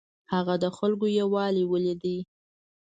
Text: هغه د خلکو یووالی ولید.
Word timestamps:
هغه 0.33 0.53
د 0.63 0.65
خلکو 0.77 1.05
یووالی 1.19 1.63
ولید. 1.67 2.01